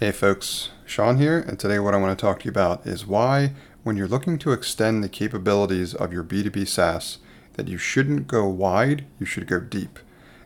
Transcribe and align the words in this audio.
Hey 0.00 0.12
folks, 0.12 0.70
Sean 0.86 1.18
here, 1.18 1.38
and 1.38 1.58
today 1.58 1.78
what 1.78 1.92
I 1.92 1.98
want 1.98 2.18
to 2.18 2.22
talk 2.22 2.38
to 2.38 2.44
you 2.46 2.50
about 2.50 2.86
is 2.86 3.06
why, 3.06 3.52
when 3.82 3.98
you're 3.98 4.08
looking 4.08 4.38
to 4.38 4.52
extend 4.52 5.04
the 5.04 5.10
capabilities 5.10 5.92
of 5.92 6.10
your 6.10 6.24
B2B 6.24 6.66
SaaS, 6.66 7.18
that 7.52 7.68
you 7.68 7.76
shouldn't 7.76 8.26
go 8.26 8.48
wide, 8.48 9.04
you 9.18 9.26
should 9.26 9.46
go 9.46 9.60
deep. 9.60 9.98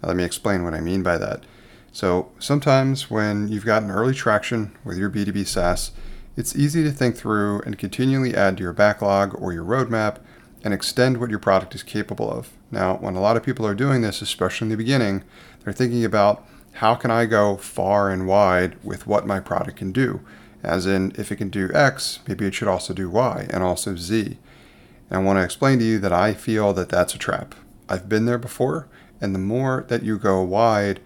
Now, 0.00 0.10
let 0.10 0.16
me 0.16 0.22
explain 0.22 0.62
what 0.62 0.72
I 0.72 0.78
mean 0.78 1.02
by 1.02 1.18
that. 1.18 1.46
So, 1.90 2.30
sometimes 2.38 3.10
when 3.10 3.48
you've 3.48 3.64
gotten 3.64 3.90
early 3.90 4.14
traction 4.14 4.70
with 4.84 4.96
your 4.96 5.10
B2B 5.10 5.44
SaaS, 5.48 5.90
it's 6.36 6.54
easy 6.54 6.84
to 6.84 6.92
think 6.92 7.16
through 7.16 7.62
and 7.62 7.76
continually 7.76 8.36
add 8.36 8.56
to 8.58 8.62
your 8.62 8.72
backlog 8.72 9.34
or 9.42 9.52
your 9.52 9.64
roadmap 9.64 10.18
and 10.62 10.72
extend 10.72 11.18
what 11.18 11.30
your 11.30 11.40
product 11.40 11.74
is 11.74 11.82
capable 11.82 12.30
of. 12.30 12.52
Now, 12.70 12.98
when 12.98 13.16
a 13.16 13.20
lot 13.20 13.36
of 13.36 13.42
people 13.42 13.66
are 13.66 13.74
doing 13.74 14.02
this, 14.02 14.22
especially 14.22 14.66
in 14.66 14.70
the 14.70 14.76
beginning, 14.76 15.24
they're 15.64 15.72
thinking 15.72 16.04
about 16.04 16.46
how 16.74 16.94
can 16.94 17.10
I 17.10 17.26
go 17.26 17.56
far 17.56 18.10
and 18.10 18.26
wide 18.26 18.76
with 18.82 19.06
what 19.06 19.26
my 19.26 19.40
product 19.40 19.78
can 19.78 19.92
do? 19.92 20.20
As 20.62 20.86
in, 20.86 21.12
if 21.16 21.32
it 21.32 21.36
can 21.36 21.50
do 21.50 21.70
X, 21.72 22.20
maybe 22.28 22.46
it 22.46 22.54
should 22.54 22.68
also 22.68 22.92
do 22.92 23.08
Y 23.08 23.46
and 23.50 23.62
also 23.62 23.96
Z. 23.96 24.38
And 25.08 25.18
I 25.18 25.22
want 25.22 25.38
to 25.38 25.44
explain 25.44 25.78
to 25.78 25.84
you 25.84 25.98
that 25.98 26.12
I 26.12 26.34
feel 26.34 26.72
that 26.74 26.88
that's 26.88 27.14
a 27.14 27.18
trap. 27.18 27.54
I've 27.88 28.08
been 28.08 28.26
there 28.26 28.38
before, 28.38 28.88
and 29.20 29.34
the 29.34 29.40
more 29.40 29.84
that 29.88 30.02
you 30.02 30.18
go 30.18 30.42
wide, 30.42 31.00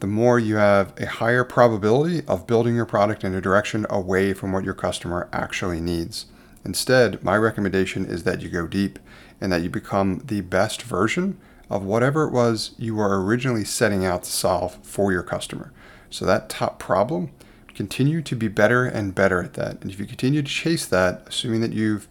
the 0.00 0.06
more 0.06 0.38
you 0.38 0.56
have 0.56 0.92
a 0.98 1.06
higher 1.06 1.44
probability 1.44 2.22
of 2.26 2.46
building 2.46 2.74
your 2.74 2.86
product 2.86 3.24
in 3.24 3.34
a 3.34 3.40
direction 3.40 3.86
away 3.90 4.32
from 4.32 4.52
what 4.52 4.64
your 4.64 4.74
customer 4.74 5.28
actually 5.32 5.80
needs. 5.80 6.26
Instead, 6.64 7.22
my 7.22 7.36
recommendation 7.36 8.06
is 8.06 8.24
that 8.24 8.40
you 8.40 8.48
go 8.48 8.66
deep 8.66 8.98
and 9.40 9.52
that 9.52 9.62
you 9.62 9.70
become 9.70 10.22
the 10.24 10.40
best 10.40 10.82
version 10.82 11.38
of 11.70 11.82
whatever 11.82 12.24
it 12.24 12.32
was 12.32 12.74
you 12.78 12.94
were 12.94 13.24
originally 13.24 13.64
setting 13.64 14.04
out 14.04 14.24
to 14.24 14.30
solve 14.30 14.78
for 14.82 15.12
your 15.12 15.22
customer. 15.22 15.72
So, 16.10 16.24
that 16.26 16.48
top 16.48 16.78
problem, 16.78 17.30
continue 17.74 18.22
to 18.22 18.36
be 18.36 18.48
better 18.48 18.84
and 18.84 19.14
better 19.14 19.42
at 19.42 19.54
that. 19.54 19.80
And 19.82 19.90
if 19.90 19.98
you 19.98 20.06
continue 20.06 20.42
to 20.42 20.48
chase 20.48 20.86
that, 20.86 21.24
assuming 21.26 21.60
that 21.62 21.72
you've 21.72 22.08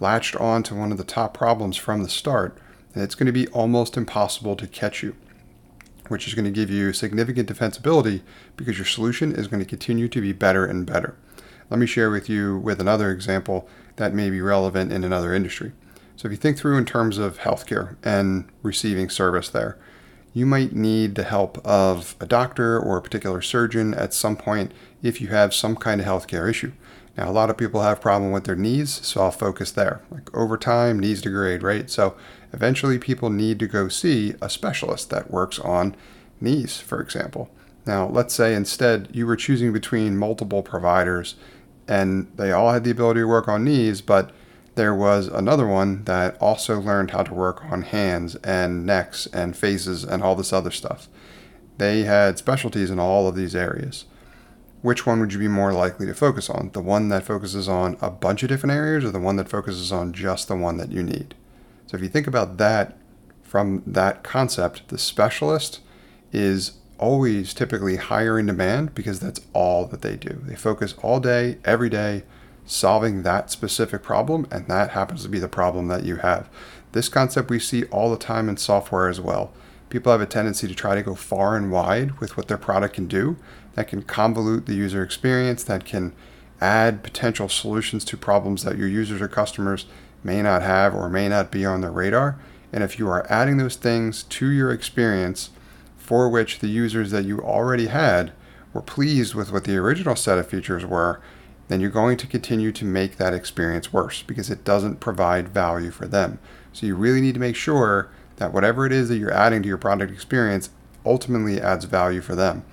latched 0.00 0.36
on 0.36 0.62
to 0.64 0.74
one 0.74 0.90
of 0.90 0.98
the 0.98 1.04
top 1.04 1.34
problems 1.34 1.76
from 1.76 2.02
the 2.02 2.08
start, 2.08 2.58
then 2.92 3.04
it's 3.04 3.14
going 3.14 3.26
to 3.26 3.32
be 3.32 3.46
almost 3.48 3.96
impossible 3.96 4.56
to 4.56 4.66
catch 4.66 5.02
you, 5.02 5.14
which 6.08 6.26
is 6.26 6.34
going 6.34 6.44
to 6.44 6.50
give 6.50 6.70
you 6.70 6.92
significant 6.92 7.48
defensibility 7.48 8.22
because 8.56 8.76
your 8.76 8.86
solution 8.86 9.32
is 9.32 9.46
going 9.46 9.62
to 9.62 9.68
continue 9.68 10.08
to 10.08 10.20
be 10.20 10.32
better 10.32 10.66
and 10.66 10.86
better. 10.86 11.16
Let 11.70 11.80
me 11.80 11.86
share 11.86 12.10
with 12.10 12.28
you 12.28 12.58
with 12.58 12.80
another 12.80 13.10
example 13.10 13.68
that 13.96 14.14
may 14.14 14.30
be 14.30 14.40
relevant 14.40 14.92
in 14.92 15.04
another 15.04 15.32
industry. 15.32 15.72
So 16.16 16.26
if 16.28 16.32
you 16.32 16.36
think 16.36 16.58
through 16.58 16.78
in 16.78 16.84
terms 16.84 17.18
of 17.18 17.38
healthcare 17.38 17.96
and 18.04 18.48
receiving 18.62 19.10
service 19.10 19.48
there, 19.48 19.78
you 20.32 20.46
might 20.46 20.74
need 20.74 21.14
the 21.14 21.24
help 21.24 21.64
of 21.64 22.16
a 22.20 22.26
doctor 22.26 22.78
or 22.78 22.96
a 22.96 23.02
particular 23.02 23.40
surgeon 23.40 23.94
at 23.94 24.12
some 24.12 24.36
point 24.36 24.72
if 25.02 25.20
you 25.20 25.28
have 25.28 25.54
some 25.54 25.76
kind 25.76 26.00
of 26.00 26.06
healthcare 26.06 26.50
issue. 26.50 26.72
Now, 27.16 27.30
a 27.30 27.32
lot 27.32 27.50
of 27.50 27.56
people 27.56 27.82
have 27.82 28.00
problem 28.00 28.32
with 28.32 28.44
their 28.44 28.56
knees, 28.56 28.90
so 29.06 29.22
I'll 29.22 29.30
focus 29.30 29.70
there. 29.70 30.02
Like 30.10 30.34
over 30.36 30.56
time, 30.56 30.98
knees 30.98 31.22
degrade, 31.22 31.62
right? 31.62 31.88
So 31.88 32.16
eventually 32.52 32.98
people 32.98 33.30
need 33.30 33.60
to 33.60 33.68
go 33.68 33.88
see 33.88 34.34
a 34.42 34.50
specialist 34.50 35.10
that 35.10 35.30
works 35.30 35.60
on 35.60 35.94
knees, 36.40 36.80
for 36.80 37.00
example. 37.00 37.50
Now, 37.86 38.08
let's 38.08 38.34
say 38.34 38.54
instead 38.54 39.08
you 39.12 39.26
were 39.26 39.36
choosing 39.36 39.72
between 39.72 40.16
multiple 40.16 40.62
providers 40.62 41.36
and 41.86 42.32
they 42.36 42.50
all 42.50 42.72
had 42.72 42.82
the 42.82 42.90
ability 42.90 43.20
to 43.20 43.28
work 43.28 43.46
on 43.46 43.64
knees, 43.64 44.00
but 44.00 44.32
there 44.74 44.94
was 44.94 45.28
another 45.28 45.66
one 45.66 46.04
that 46.04 46.36
also 46.40 46.80
learned 46.80 47.12
how 47.12 47.22
to 47.22 47.34
work 47.34 47.64
on 47.64 47.82
hands 47.82 48.34
and 48.36 48.84
necks 48.84 49.26
and 49.26 49.56
faces 49.56 50.04
and 50.04 50.22
all 50.22 50.34
this 50.34 50.52
other 50.52 50.70
stuff. 50.70 51.08
They 51.78 52.02
had 52.02 52.38
specialties 52.38 52.90
in 52.90 52.98
all 52.98 53.28
of 53.28 53.36
these 53.36 53.54
areas. 53.54 54.04
Which 54.82 55.06
one 55.06 55.20
would 55.20 55.32
you 55.32 55.38
be 55.38 55.48
more 55.48 55.72
likely 55.72 56.06
to 56.06 56.14
focus 56.14 56.50
on? 56.50 56.70
The 56.72 56.82
one 56.82 57.08
that 57.08 57.24
focuses 57.24 57.68
on 57.68 57.96
a 58.00 58.10
bunch 58.10 58.42
of 58.42 58.48
different 58.48 58.74
areas 58.74 59.04
or 59.04 59.10
the 59.10 59.20
one 59.20 59.36
that 59.36 59.48
focuses 59.48 59.90
on 59.90 60.12
just 60.12 60.48
the 60.48 60.56
one 60.56 60.76
that 60.76 60.92
you 60.92 61.02
need? 61.02 61.34
So 61.86 61.96
if 61.96 62.02
you 62.02 62.08
think 62.08 62.26
about 62.26 62.58
that 62.58 62.98
from 63.42 63.82
that 63.86 64.22
concept, 64.22 64.88
the 64.88 64.98
specialist 64.98 65.80
is 66.32 66.72
always 66.98 67.54
typically 67.54 67.96
higher 67.96 68.38
in 68.38 68.46
demand 68.46 68.94
because 68.94 69.20
that's 69.20 69.40
all 69.52 69.86
that 69.86 70.02
they 70.02 70.16
do. 70.16 70.42
They 70.44 70.56
focus 70.56 70.94
all 71.02 71.20
day, 71.20 71.58
every 71.64 71.88
day 71.88 72.24
solving 72.66 73.22
that 73.22 73.50
specific 73.50 74.02
problem, 74.02 74.46
and 74.50 74.66
that 74.68 74.90
happens 74.90 75.22
to 75.22 75.28
be 75.28 75.38
the 75.38 75.48
problem 75.48 75.88
that 75.88 76.04
you 76.04 76.16
have. 76.16 76.48
This 76.92 77.08
concept 77.08 77.50
we 77.50 77.58
see 77.58 77.84
all 77.84 78.10
the 78.10 78.16
time 78.16 78.48
in 78.48 78.56
software 78.56 79.08
as 79.08 79.20
well. 79.20 79.52
People 79.90 80.12
have 80.12 80.20
a 80.20 80.26
tendency 80.26 80.66
to 80.66 80.74
try 80.74 80.94
to 80.94 81.02
go 81.02 81.14
far 81.14 81.56
and 81.56 81.70
wide 81.70 82.18
with 82.20 82.36
what 82.36 82.48
their 82.48 82.58
product 82.58 82.94
can 82.94 83.06
do. 83.06 83.36
That 83.74 83.88
can 83.88 84.02
convolute 84.02 84.66
the 84.66 84.74
user 84.74 85.02
experience, 85.02 85.64
that 85.64 85.84
can 85.84 86.12
add 86.60 87.02
potential 87.02 87.48
solutions 87.48 88.04
to 88.06 88.16
problems 88.16 88.62
that 88.62 88.78
your 88.78 88.88
users 88.88 89.20
or 89.20 89.28
customers 89.28 89.86
may 90.22 90.40
not 90.40 90.62
have 90.62 90.94
or 90.94 91.08
may 91.08 91.28
not 91.28 91.50
be 91.50 91.66
on 91.66 91.80
their 91.80 91.90
radar. 91.90 92.38
And 92.72 92.82
if 92.82 92.98
you 92.98 93.08
are 93.08 93.26
adding 93.30 93.56
those 93.56 93.76
things 93.76 94.22
to 94.24 94.48
your 94.48 94.72
experience 94.72 95.50
for 95.96 96.28
which 96.28 96.60
the 96.60 96.68
users 96.68 97.10
that 97.10 97.24
you 97.24 97.40
already 97.40 97.86
had 97.86 98.32
were 98.72 98.82
pleased 98.82 99.34
with 99.34 99.52
what 99.52 99.64
the 99.64 99.76
original 99.76 100.16
set 100.16 100.38
of 100.38 100.48
features 100.48 100.84
were, 100.84 101.20
then 101.68 101.80
you're 101.80 101.90
going 101.90 102.16
to 102.18 102.26
continue 102.26 102.72
to 102.72 102.84
make 102.84 103.16
that 103.16 103.34
experience 103.34 103.92
worse 103.92 104.22
because 104.22 104.50
it 104.50 104.64
doesn't 104.64 105.00
provide 105.00 105.48
value 105.48 105.90
for 105.90 106.06
them. 106.06 106.38
So 106.72 106.86
you 106.86 106.94
really 106.94 107.20
need 107.20 107.34
to 107.34 107.40
make 107.40 107.56
sure 107.56 108.10
that 108.36 108.52
whatever 108.52 108.84
it 108.84 108.92
is 108.92 109.08
that 109.08 109.16
you're 109.16 109.32
adding 109.32 109.62
to 109.62 109.68
your 109.68 109.78
product 109.78 110.12
experience 110.12 110.70
ultimately 111.06 111.60
adds 111.60 111.84
value 111.84 112.20
for 112.20 112.34
them. 112.34 112.64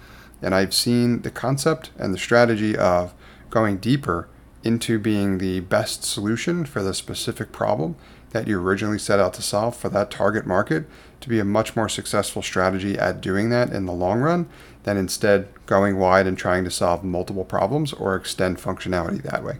And 0.41 0.56
I've 0.56 0.74
seen 0.74 1.22
the 1.22 1.31
concept 1.31 1.91
and 1.97 2.13
the 2.13 2.18
strategy 2.18 2.75
of 2.75 3.13
going 3.50 3.78
deeper 3.78 4.28
into 4.63 4.99
being 4.99 5.38
the 5.38 5.59
best 5.61 6.03
solution 6.03 6.66
for 6.66 6.83
the 6.83 6.94
specific 6.94 7.51
problem 7.51 7.95
that 8.31 8.47
you 8.47 8.59
originally 8.59 8.99
set 8.99 9.19
out 9.19 9.33
to 9.33 9.41
solve 9.41 9.75
for 9.75 9.89
that 9.89 10.09
target 10.11 10.45
market 10.45 10.85
to 11.19 11.29
be 11.29 11.39
a 11.39 11.45
much 11.45 11.75
more 11.75 11.89
successful 11.89 12.41
strategy 12.41 12.97
at 12.97 13.22
doing 13.22 13.49
that 13.49 13.72
in 13.72 13.85
the 13.85 13.94
long 13.94 14.19
run 14.19 14.47
than 14.83 14.97
instead 14.97 15.47
going 15.66 15.97
wide 15.97 16.27
and 16.27 16.38
trying 16.38 16.63
to 16.63 16.72
solve 16.72 17.03
multiple 17.03 17.45
problems 17.45 17.94
or 17.94 18.16
extend 18.16 18.57
functionality 18.57 19.22
that 19.22 19.44
way. 19.44 19.59